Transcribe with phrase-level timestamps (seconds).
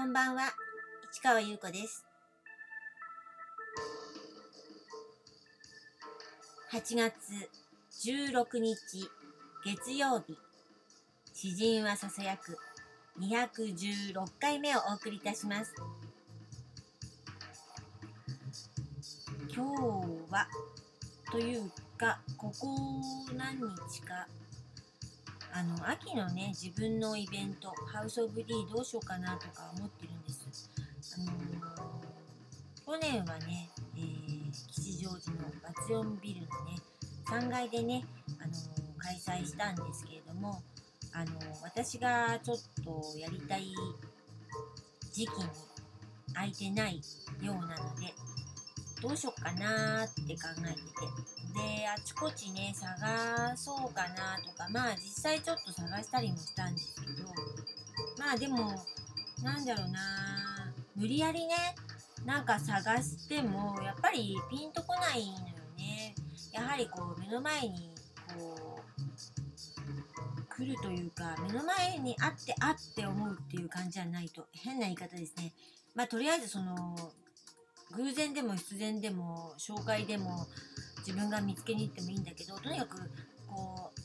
[0.00, 0.54] こんばんは、
[1.10, 2.06] 市川優子です。
[6.72, 7.50] 8月
[8.08, 8.76] 16日
[9.64, 10.38] 月曜日、
[11.34, 12.56] 詩人はささやく
[13.18, 15.74] 216回目をお送りいたします。
[19.52, 20.46] 今日は
[21.32, 22.68] というか、ここ
[23.36, 24.28] 何日か
[25.52, 30.70] あの秋のね自分のイベントハウス・オブ・リーどうしようかなとか思ってるんです。
[31.14, 31.32] あの
[32.86, 34.38] 去年はね、えー
[34.72, 36.78] 吉祥寺のバツヨンビルのね
[37.26, 38.04] 3階でね、
[38.40, 38.52] あの
[38.96, 40.62] 開催したんですけれども、
[41.12, 43.74] あの私がちょっとやりたい
[45.12, 45.44] 時期に
[46.32, 47.00] 空いてない
[47.42, 48.14] ようなので
[49.02, 57.28] どうしようかなーって考えててであちこちね探そうかなとかまあ実際ちょっと探したりもしたんですけど
[58.18, 58.72] まあでも
[59.42, 60.00] なんだろうな
[60.96, 61.54] 無理やりね
[62.24, 65.36] なんか探してもやっぱりピンとこないのよ
[65.76, 66.14] ね。
[66.52, 67.92] やはりこう目の前に
[68.36, 75.52] こう来るというか目の前にあってあって思うっていう感じじゃないと変な言い方ですね。
[75.94, 76.96] まあとりあえずその
[77.96, 80.46] 偶然でも必然でも紹介でも
[81.08, 82.98] 自分が見つけに行ってもいいんだけどとにかく
[83.46, 84.00] こう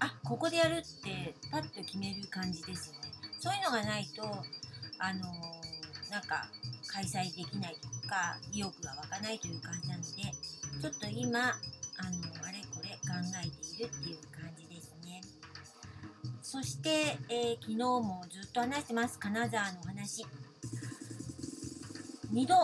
[0.00, 3.00] あここでやるってパッと決める感じですよね。
[3.38, 4.22] そういうのがないと
[4.98, 5.20] あの
[6.10, 6.48] なんか
[6.88, 10.08] 開催できないというか意欲が湧かないという感じなので
[10.82, 11.52] ちょっと今あの
[12.42, 15.20] あれこれ考えているっていう感じですね。
[16.42, 19.20] そして、えー昨日もずっと話してます。
[19.20, 20.26] 金沢のお話。
[22.32, 22.54] 2度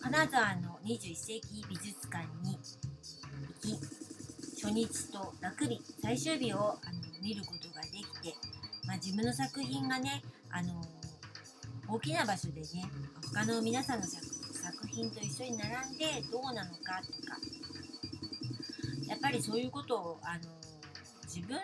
[0.00, 2.24] 金沢の21世紀美術館
[4.64, 6.78] 初日と楽日最終日をあの
[7.22, 8.34] 見ることができて、
[8.86, 10.80] まあ、自分の作品がねあの
[11.86, 12.88] 大きな場所でね
[13.34, 17.36] 他の皆さんの作作品と一緒に並んでどうなのかとか
[19.06, 20.44] やっぱりそういうことをあの
[21.24, 21.60] 自分の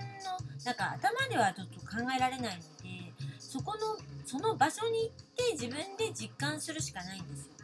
[0.66, 3.96] なんか頭ではちょっと考えられないのでそこの
[4.26, 7.54] その場所に行って自分で実感するしかないんですよ。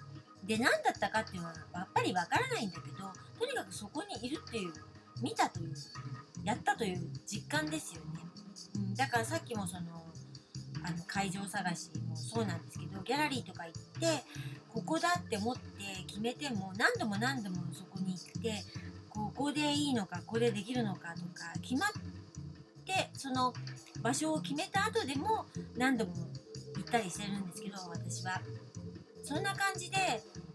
[0.47, 4.73] で何だったかっていうのはやっぱりわからないんだけどとにかくそこにいるっていう
[5.23, 5.75] 見たという
[6.45, 8.21] やったという実感ですよね。
[8.77, 10.07] うん、だからさっきもその
[10.83, 14.25] あの会場探しもそうなんですけどギャラリーとか行って
[14.73, 15.61] ここだって思って
[16.07, 18.63] 決めても何度も何度もそこに行って
[19.11, 21.91] ここでいいのかここでできるのかとか決まっ
[22.85, 23.53] てその
[24.03, 25.47] 場所を決めた後でも
[25.77, 26.13] 何度も
[26.77, 28.41] 行ったりしてるんですけど私は。
[29.25, 29.97] そんな感じで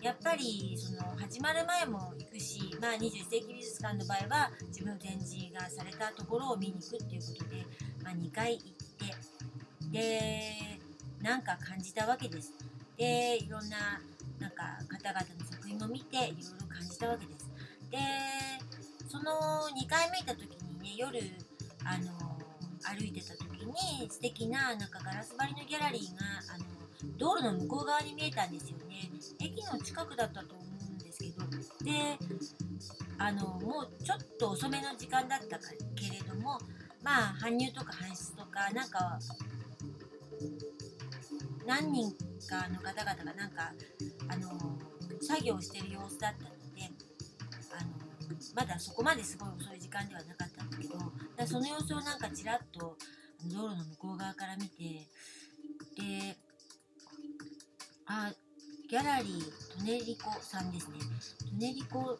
[0.01, 7.65] やっぱりその始まる前も行くし、まあ、21世紀美術館の場合は自分の展示がされたところを見に行くっていうことで、
[8.03, 10.79] まあ、2回行ってで
[11.21, 12.51] なんか感じたわけです。
[12.97, 14.01] でいろんな
[14.39, 16.33] なんか方々の作品も見ていろいろ
[16.67, 17.51] 感じたわけです。
[17.91, 17.97] で
[19.07, 21.19] その2回目行った時にね夜
[21.85, 22.41] あの
[22.83, 26.25] 歩いてた時に素敵ななんかガラス張りのギャラリーが
[26.55, 26.65] あの
[27.17, 29.09] 道路の向こう側に見えたんですよね。
[29.39, 31.45] 駅の近くだったと思うんですけど。
[31.83, 32.17] で
[33.17, 36.59] あのもうちょっと遅めの時間だったけれども
[37.03, 39.19] まあ搬入とか搬出とかなんか
[41.65, 42.11] 何人
[42.47, 43.73] かの方々がなんか
[44.27, 44.77] あの
[45.21, 46.89] 作業してる様子だったので
[47.77, 47.89] あの
[48.55, 50.95] まだそこまですごい遅い時間ではなかったんだけど
[51.37, 52.97] だその様子をなんかちらっと
[53.45, 55.07] 道路の向こう側から見て
[55.95, 56.37] で
[58.13, 58.29] あ
[58.89, 60.95] ギャラリートネリコさんですね。
[61.49, 62.17] トネリコ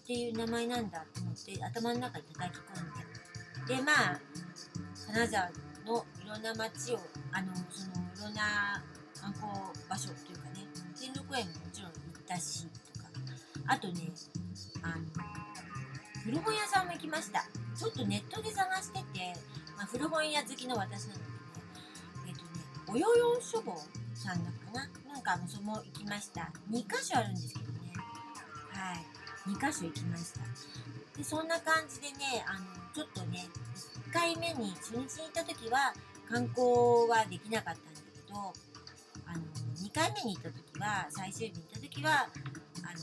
[0.00, 3.76] っていう名前なんだと思って頭の中に叩き込んで。
[3.76, 4.20] でまあ
[5.06, 5.48] 金沢
[5.86, 6.98] のいろんな街を
[7.30, 8.82] あのそのいろんな
[9.14, 9.46] 観光
[9.88, 10.66] 場所というかね
[10.98, 13.06] 天禄園ももちろん行ったしとか。
[13.68, 14.10] あとね
[14.82, 15.04] あの
[16.24, 17.46] 古本屋さんも行きました。
[17.78, 19.34] ちょっとネットで探してて、
[19.76, 21.28] まあ、古本屋好きの私なのでね
[22.26, 22.50] えっ、とね
[22.88, 23.76] およよ書房
[24.14, 26.50] さんだかななんかもうそも行きました。
[26.70, 27.92] 2箇所あるんですけどね。
[28.72, 29.16] はい。
[29.48, 30.40] 2箇所行きました。
[31.16, 33.48] でそんな感じでねあのちょっとね
[34.10, 35.94] 1回目に初日に行った時は
[36.28, 38.36] 観光はできなかったんだけど
[39.26, 39.42] あの
[39.80, 42.10] 2回目に行った時は最終日に行った時は
[42.84, 43.00] あの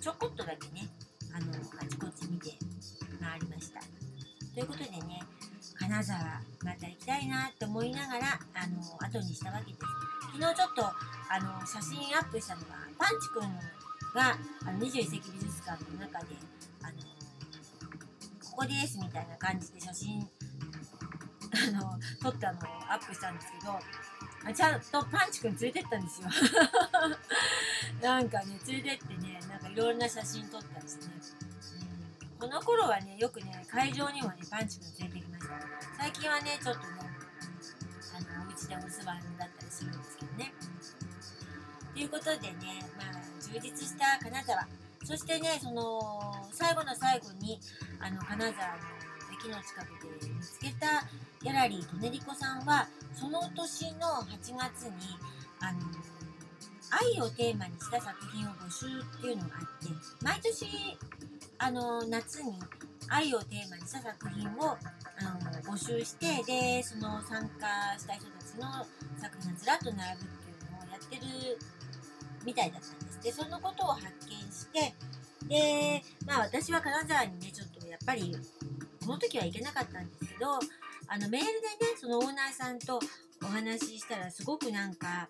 [0.00, 0.86] ちょこっとだけね
[1.34, 1.50] あの
[1.80, 2.54] あちこち見て
[3.20, 3.80] 回りました。
[4.54, 5.22] ということでね
[5.74, 6.18] 金沢
[6.62, 10.01] また行きたいなって思いながらあの後にしたわけです。
[10.32, 12.68] 昨日ちょっとあの写真アップしたのが
[12.98, 13.42] パンチくん
[14.14, 16.36] があの21世紀美術館の中で
[16.82, 16.92] あの
[18.50, 20.26] ここですみたいな感じで写真
[21.52, 26.28] あの撮ったのをアップしたんですけどちゃんとパンチくん連れてったんですよ。
[28.02, 31.12] なんかね連れてってねなんかいろんな写真撮ったりしてね、
[32.32, 35.54] うん、この頃はねよくね会場にもねパンチくん連れてきました。
[35.98, 36.86] 最近はねちょっとね
[38.14, 40.52] あのお家でお留守番だったりするんですけどね。
[41.94, 44.68] ということでねまあ充実した金沢。
[45.04, 47.58] そしてねその最後の最後に
[48.00, 49.02] あの金沢の
[49.32, 51.04] 駅の近くで見つけた
[51.42, 55.16] ギャラリートネリコさんはその年の8月に
[55.60, 55.80] あの
[56.92, 59.88] 愛をテーマにした作品を募集っていうのがあって
[60.22, 60.66] 毎年
[61.58, 62.52] あの夏に
[63.08, 64.76] 愛をテーマにした作品を
[65.72, 68.84] 募集してでその参加した人たちの
[69.16, 71.58] 作品がずらっと並ぶっていうのをやってる
[72.44, 73.20] みたいだったんです。
[73.22, 74.92] でそのことを発見して
[75.48, 78.36] でまあ私は金沢にねちょっとやっぱり
[79.00, 80.58] この時は行けなかったんですけど
[81.08, 83.00] あのメールでねそのオーナーさんと
[83.42, 85.28] お話ししたらすごくなんか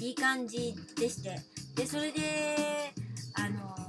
[0.00, 1.36] いい感じでして
[1.76, 2.92] でそれで
[3.34, 3.87] あの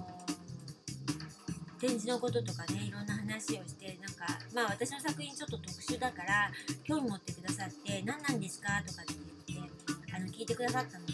[1.79, 6.51] 展示のこととかねいろんな話をしてなんかまあ私の作品ちょっと特殊だから
[6.83, 9.13] 興味持ってくださって何なんですかとかって
[9.47, 11.13] 言ってあの聞いてくださったので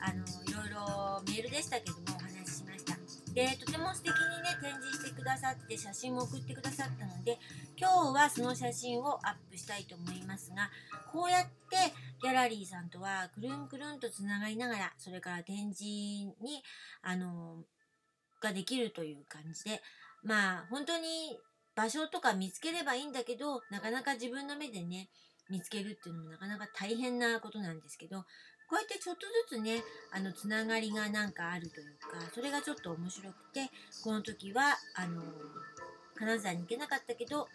[0.00, 2.96] あのいろいろメールでしたけどもお話ししました。
[3.34, 7.38] でとても素敵にね展示してくださって写真も送ってくださったので
[7.76, 10.70] 今日はその写真をアップしたいと思いますが
[11.12, 11.76] こうやって
[12.22, 16.62] ギャラリーさんとはくるんくるんとつながりながらそれから展示に
[17.02, 17.62] あの
[18.40, 19.82] ができるという感じで
[20.22, 21.38] まあ本当に
[21.74, 25.08] 場所とか見つければいいんだけどなかなか自分の目でね
[25.48, 28.24] 見つけるっていうのもなかなか大変なことなんですけど
[28.68, 29.82] こうやってちょっとずつね
[30.12, 33.70] あのつながりがなんかあるというかそれがちょっと面白くて
[34.04, 35.22] この時はあの
[36.16, 37.48] 金沢に行けなかったけど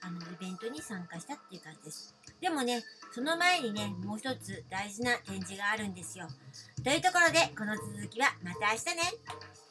[0.00, 2.14] あのイベントに参加したっていう感じです。
[2.40, 2.82] でもね
[3.12, 6.26] その前にねもう一つ大事な展示があるんですよ。
[6.84, 9.67] というところでこの続きはまた明日ね。